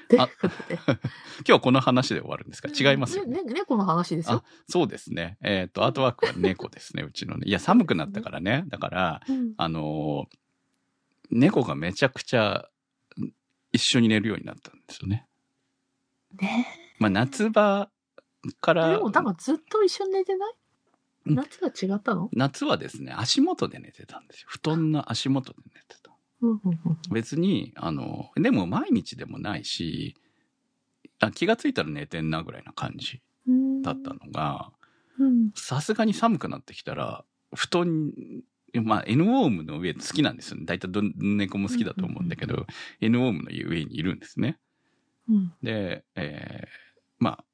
[0.07, 0.79] ということで。
[0.87, 0.99] 今
[1.45, 2.69] 日はこの話で終わるんですか？
[2.69, 3.43] 違いますよね。
[3.43, 4.43] ねね猫の話ですよ。
[4.67, 5.37] そうですね。
[5.41, 7.47] えっ、と、アートワークは猫ですね、うちのね。
[7.47, 8.63] いや、寒くなったからね。
[8.67, 10.37] だから、うんあのー
[11.31, 12.69] 猫がめちゃくちゃ
[13.17, 13.31] ん
[13.71, 15.27] 一緒に寝るようになったんですよね。
[16.41, 16.65] ね
[16.99, 17.89] まあ、夏場
[18.61, 20.53] からで、も、なんかずっと一緒に寝てない？
[21.27, 22.29] うん夏が違ったの？
[22.33, 24.47] 夏はですね、足元で寝てたんですよ。
[24.49, 26.11] 布団の足元で寝てた。
[26.41, 26.79] うんうんうん
[27.11, 30.15] 別に、あの、でも毎日でもないし、
[31.19, 34.71] あ気がついたら寝てんなぐらいな感じうんだったのが、
[35.19, 35.51] うん。
[35.55, 38.11] さすがに寒くなってきたら、布団、
[38.73, 40.63] まあ、N ウォームの上好きなんですよね。
[40.65, 42.65] 大体どん猫も好きだと思うんだけど、
[43.01, 44.57] N ウォームの上にいるんですね。
[45.27, 45.53] うん。
[45.61, 46.88] で、えー
[47.19, 47.45] まあ、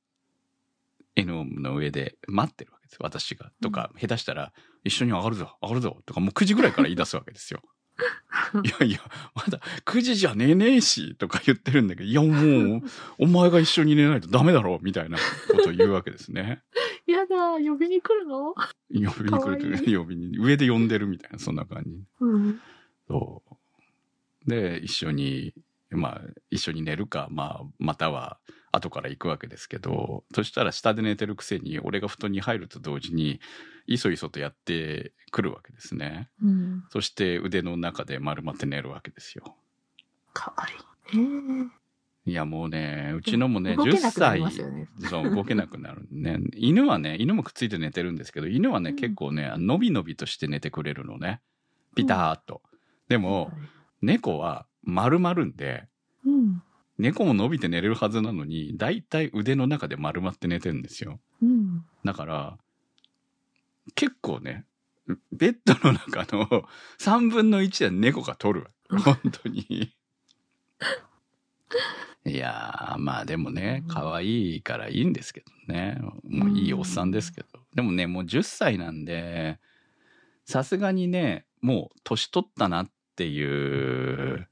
[1.16, 3.00] N の上で待ってるわけですよ。
[3.02, 3.52] 私が。
[3.62, 7.62] とか、下手したら、一緒に上がるぞ、上がるぞ、とか、もう9時ぐらいから言い出すわけですよ。
[8.64, 9.00] いやいや、
[9.34, 12.82] まだ9時じゃ寝ねえし、とか言ってるんだけど、いやもう、
[13.18, 15.18] お前が一緒に寝ないとダメだろ、みたいな
[15.50, 16.62] ことを言うわけですね。
[17.08, 18.54] やだ、呼びに来るの？
[18.54, 22.04] 呼びに来るという呼びに、上で呼んでるみたいな、そんな感じ。
[22.20, 22.60] うん。
[23.08, 23.44] そ
[24.46, 24.50] う。
[24.50, 25.54] で、一緒に、
[25.90, 28.40] まあ、一緒に寝るか、まあ、または、
[28.76, 33.40] 後から行くわけですけど、そしたら下で寝てるくせに、俺が布団に入ると同時に、
[33.88, 36.30] いそいそとやってくるわけですね。
[36.44, 36.84] うん。
[36.90, 39.56] そして腕の中で丸まって寝るわけですよ。
[40.34, 41.20] かわいい。
[41.20, 41.72] ね
[42.28, 44.88] いや、もうね、うちのもね、動け10歳ね。
[45.10, 46.40] そう、動けなくなるね。
[46.56, 51.42] 犬はね、犬もくっついて寝てるんですけど、犬はね、うん結構ね、のびのびとして寝てくれるのね。
[51.96, 52.64] ピターっと。
[53.10, 53.52] でも、
[54.02, 55.88] 猫は丸まるんで、
[56.26, 56.64] うん。
[56.98, 61.20] 猫も伸びて寝れるはずなのに、だいたい腕の中で丸まって寝てるんですよ。
[61.42, 61.86] うん。
[62.04, 62.58] だから、
[63.96, 64.66] 結構ね、
[65.32, 66.66] ベッドの中の
[67.00, 69.02] 3分の1は猫が取るわ。
[69.02, 69.96] 本当に。
[72.26, 76.00] いやー、まあでもね、可愛いからいいんですけどね。
[76.24, 77.48] もういいおっさんですけど。
[77.76, 79.60] でもね、もう10歳なんで、
[80.46, 84.48] さすがにね、もう年取ったなっていう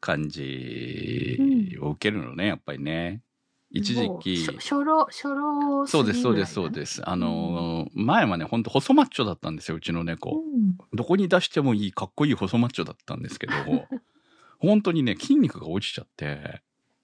[0.00, 3.22] 感じを受けるのね、やっぱりね。
[3.70, 4.46] 一時期。
[4.46, 6.54] 初老、初老そうです、そうです、す。
[6.54, 7.08] そうです。
[7.08, 10.36] あのー前はね、ほんと細マッチョだったんですよ、うちのう猫。
[10.36, 10.78] ん。
[10.94, 13.52] どこに出してもいい、かっこいい細マッチョだったんですけど、
[14.58, 16.62] 本当にね、筋肉が落ちちゃって、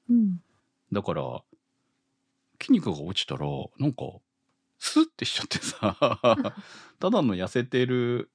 [0.09, 0.40] うん。
[0.92, 1.42] だから、
[2.61, 3.46] 筋肉が落ちたら、
[3.78, 4.04] なんか、
[4.78, 5.96] スッてしちゃってさ、
[6.98, 8.30] ただの痩せてる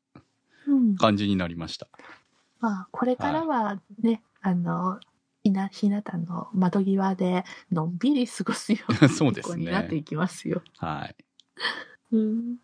[0.68, 0.96] うん。
[0.98, 1.88] 感じになりました。
[2.60, 5.00] まあ、これからはね、あの、
[5.44, 10.62] ひな、ひなたの窓際でのんびり過ごすような そうですね子になっていきますよ。
[10.78, 11.16] はい。
[12.12, 12.58] うん。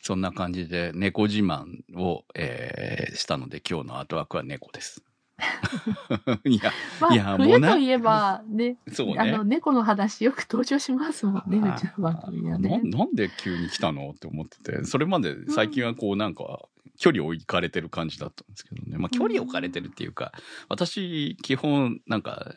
[0.00, 1.64] そんな感じで、猫自慢
[1.96, 5.02] を、えーしたので、今日のアートワークは猫です。
[6.44, 9.56] いや、まあ、いや冬といえばね、そうあの、ね。
[9.56, 12.80] 猫の話よく登場しますもんね、はいうちの番組はなね。
[12.84, 18.98] なんで急に来たのって思ってて、それまで最近はこうなんか、距離を置かれてる感じだったんですけどね。
[18.98, 20.32] まあ距離を置かれてるっていうか、
[20.68, 22.54] 私、基本なんか、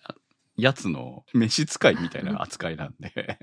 [0.57, 3.37] やつの召使いみたいな扱いなんで、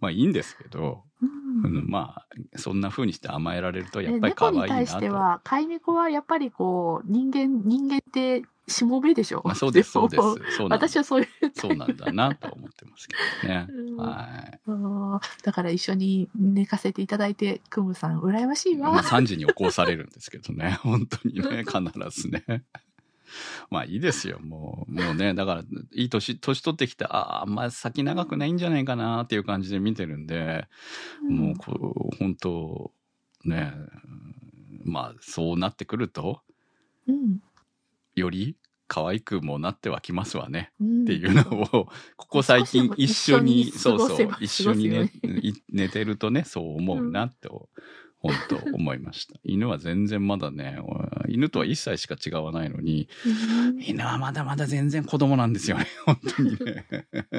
[0.00, 4.92] まあいいんですけど、うんうんまあ、そんな風にして甘えられるとやっねぱり可猫に愛いなと。
[4.92, 9.42] 対しては、飼い猫はやっぱりこう、人間、人間って、しもべでしょ？
[9.44, 10.36] まあそうです、そうですも。
[10.56, 11.28] そう私はそういう。
[11.54, 13.14] そうなんだなと思ってますけ
[13.46, 13.66] どね。
[13.70, 14.60] うんはい。
[15.42, 19.02] だから一緒に寝かせていただいて、クムさん、羨ましいまあわ。
[19.02, 20.78] 3時に起こされるんですけどね。
[20.82, 22.64] 本当にね、必ずね。
[23.70, 24.92] まあいいですよ、もう。
[24.92, 30.68] もうね、だから、いい年、年取ってきて、ああ、あんま先長くないんじゃないかなっていう感じで見てるんで、
[31.28, 32.92] もうこう、本当
[33.44, 33.72] ね、
[34.84, 36.40] まあそうなってくると、
[37.08, 37.40] うん。
[38.16, 38.56] より
[38.88, 40.72] 可愛くもなってはきますわね。
[40.80, 45.12] うんっていうのを、ここ最近一緒に、そうそう一緒にね
[45.70, 47.48] 寝てるとね、そう思うなって、
[48.18, 49.34] 本当思いました。
[49.44, 50.78] 犬は全然まだね、
[51.28, 56.86] 犬とは1歳しか違わないのに、うん犬はまだまだ全然子供なんですよね、 本当にね。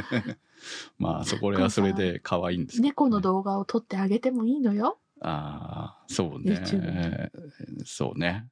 [0.97, 4.99] まあ、そこはそれで可愛いんですけどね猫の動画を撮ってあげてもいいのよ。
[5.19, 6.63] ああ、そうね。
[7.85, 8.47] そうね。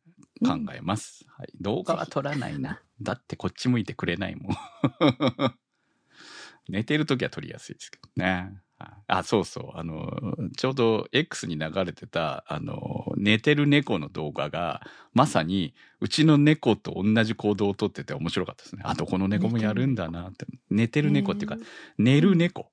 [0.45, 1.25] 考うんえます。
[1.29, 1.47] はい。
[1.61, 2.81] 動画は撮らないな。
[3.01, 4.55] だってこっち向いてくれないもん。
[6.67, 8.25] 寝てるときは撮りやすいですけどね。
[8.77, 9.77] はいあ、そうそう。
[9.77, 14.81] あの、ちょうど X に流れてた、あの、寝てる猫の動画が、
[15.13, 18.81] まさに、うちの猫と同じ行動をとってて面白かったですね。
[18.83, 20.45] あ、どこの猫もやるんだなって。
[20.69, 21.57] 寝てる猫っていうか
[21.97, 22.71] 寝る猫。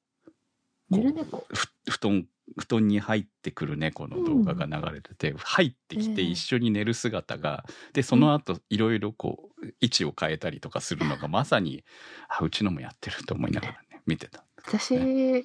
[0.91, 1.47] 寝る猫。
[1.53, 2.27] ふ布団
[2.59, 11.85] 布団に入ってくる猫の動画が流れてて、入ってきてええ一緒に寝る姿が、でその後いろいろこう位置を変えたりとかするのがまさに
[12.29, 15.45] あうちのもやってると思いながらね見てた私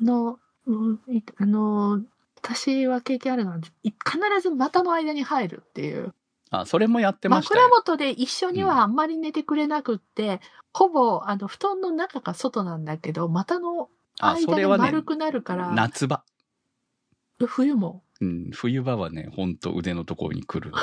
[0.00, 0.38] の、
[1.38, 2.00] あの、
[2.36, 6.14] 私は経験あるのは、い必ず股の間に入るっていう。
[6.50, 10.40] あそれもやってました枕よ元で一緒にはあんまり寝てくれなくって、
[10.72, 13.88] ほぼ、あの、布団の中か外なんだけど、股の
[14.20, 16.22] 間に丸くなるから、夏場、
[17.46, 20.72] 冬も、うん、冬場はねほんと腕のところに来る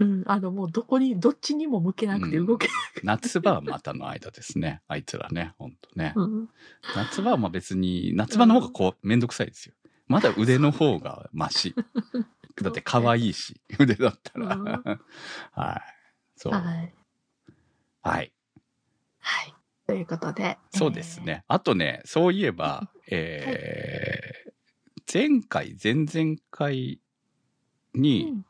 [0.00, 2.68] うん、あの、もうどこに、どっちにも向けなくて動け
[3.04, 6.48] 夏場は股の間ですね あいつらねほんとねうん。
[6.96, 9.74] 夏場はまあ別に夏場の方がこうめんどくさいですよ
[10.08, 11.74] まだ腕の方がマシ
[12.62, 14.56] だって可愛いし、腕だったら。
[14.56, 14.64] うん
[15.52, 15.80] はい。
[16.36, 16.52] そう。
[16.54, 16.94] はい。
[18.02, 18.32] はい。
[19.18, 19.54] はい。
[19.86, 20.58] ということで。
[20.70, 21.44] そうですね。
[21.48, 24.15] あとね、そういえば、えー
[25.16, 27.00] 前回、前々回
[27.94, 28.00] えー。
[28.00, 28.44] に、うん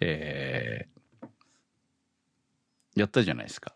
[0.00, 0.96] えー
[2.98, 3.74] やったじゃないですか。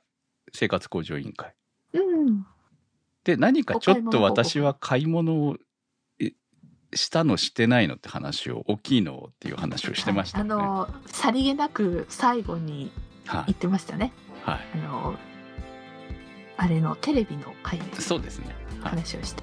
[0.50, 1.54] 生活向上委員会。
[1.92, 2.46] うん。
[3.22, 5.58] で、何かちょっと私は買い物を
[6.18, 6.32] え
[6.94, 10.54] したのしてないのって話を、大きいのっていう話をしてましたよね。
[10.54, 12.90] はいあの、さりげなく最後に
[13.26, 13.44] はい。
[13.48, 14.10] 言ってましたね。
[14.42, 14.60] はい。
[14.72, 15.18] あの、
[16.56, 18.46] あれのテレビの回のそうですね。
[18.80, 18.90] はい。
[18.92, 19.42] 話をして。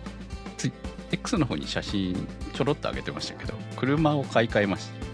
[1.12, 5.08] X の方に写真ちょろっと上げてましたけど、車を買い替えました。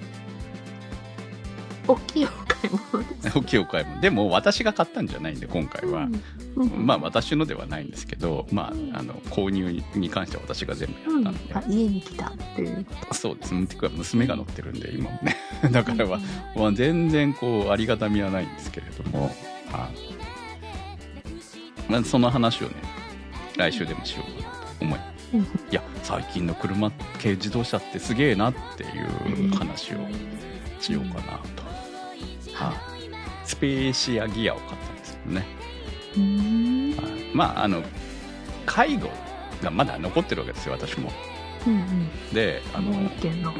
[1.85, 3.31] 大きいお買い物です。
[3.37, 4.01] 大きいお買い物。
[4.01, 6.03] でも私が買ったんじゃないんで、今回は。
[6.03, 6.21] うん
[6.55, 11.53] うんまあ私のではないんですけど、まあ、あの、購入に関しては私が全部うんやったんで。
[11.55, 12.85] あ家に来たっていう。
[13.11, 13.67] そうです。
[13.67, 15.35] てか娘が乗ってるんで、今もね。
[15.71, 16.19] だからは、
[16.55, 19.23] まあ、全然こう、ありがたみはないんですけれども、
[19.71, 20.13] はい
[21.91, 22.75] まあ、その話をね、
[23.57, 25.12] 来週でもしようかなと思います。
[25.33, 28.87] うんいや、最近の車系自動車ってすげえなってい
[29.47, 29.97] う話を
[30.79, 31.63] しようかなと。
[32.53, 32.93] はい
[33.45, 35.45] スペーシアギアを買ったんですけどね。
[37.01, 37.81] はいまあ、あの、
[38.65, 39.09] 介護
[39.61, 41.11] がまだ残ってるわけですよ、私も。
[41.67, 42.33] うんうん。
[42.33, 43.53] で、あの、もう一軒の。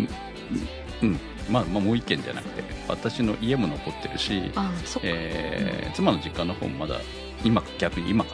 [1.01, 5.07] うん、まあ、まあ、もう一軒じゃなくて、私の家も残ってるし、あそっか。
[5.09, 6.99] えー妻の実家の方もまだ、
[7.43, 8.31] 今、逆に今か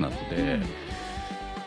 [0.00, 0.62] らなので、うん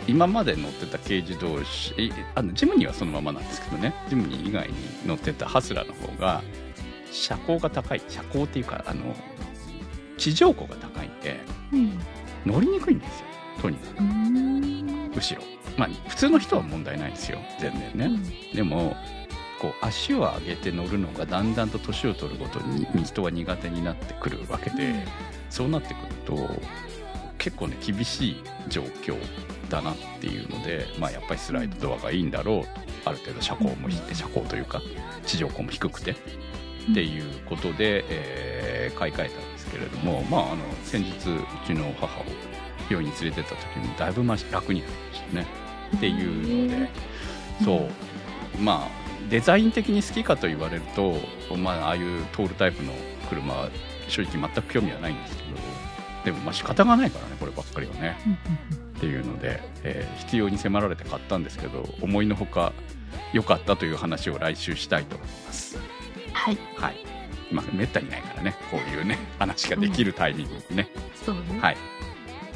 [0.08, 4.74] 今まで乗ってた軽自動車、いあのジムニーはそのままなんですけどね、ジムニー以外に
[5.06, 6.42] 乗ってたハスラーの方が、
[7.12, 9.16] 車高が高い、車高っていうか、あの、
[10.18, 11.40] 地上高が高いんで、
[11.74, 12.00] うん。
[12.46, 13.26] 乗りにくいんですよ、
[13.62, 15.18] とにかく。
[15.18, 15.42] 後ろ。
[15.78, 18.20] まあ、普通の人は問題ないですよ、全然ね。
[18.54, 18.96] でも
[19.62, 25.06] こう足を上げて乗るのがだんだんと年を取るごとに人は苦手になってくるわけで、
[25.52, 26.36] そうなってくると
[27.42, 29.18] 結構ね厳しい状況
[29.70, 33.04] だなっていうので、まあ、やっぱりスライドドアがいいんだろう。
[33.04, 34.82] とある程度車高もひ車高というか
[35.26, 36.12] 地上高も低くて。
[36.12, 42.26] っていうことで、えー買い替えたんですけれども、まあ、あの先日うちの母を
[42.90, 45.48] 病院に連れてった時にだいぶ楽になりましたね。
[45.96, 46.90] っていうので、
[47.64, 48.62] そう。
[48.62, 51.16] まあデザイン的に好きかと言われると、
[51.56, 52.92] まあ、ああいうトールタイプの
[53.30, 53.70] 車は
[54.08, 55.50] 正直全く興味はないんですけど
[56.24, 62.72] でもまあ仕方がないからねこればっかりはねうんっていうので、えー必要に迫られて買ったんですけど思いのほか
[63.34, 65.78] 良かったという話を来週したいと思います
[66.34, 66.58] はい。
[66.76, 66.96] はい
[67.52, 70.90] まあめったにないからねこういうね話ができるタイミングね、
[71.26, 71.60] そうね。
[71.60, 71.78] はい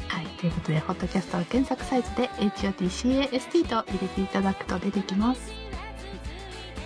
[0.08, 0.26] はい。
[0.38, 5.52] ということで、ホットキャストは検索サイズで HOTCAST と入れていただくと出てきます。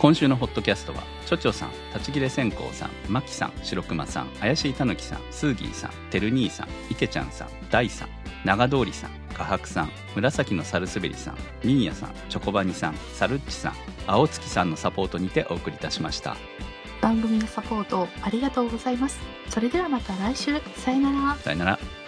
[0.00, 8.08] 今週のホットキャストはチョチョさん立ち切れ線香さんマキさん白熊さん怪しいたぬきさんスーギーさんてる兄さんいけちゃんさん大さん
[8.46, 13.74] 長通りさん画伯さん紫のサルスベリさんミーヤさんチョコバニさんサルッチさん
[14.06, 16.36] 青月さんのサポートにてお送りいたしました。
[17.00, 19.20] 番組のサポートありがとうございます。
[19.48, 20.60] それではまた来週。
[20.76, 21.36] さよなら。
[21.36, 21.99] さよなら。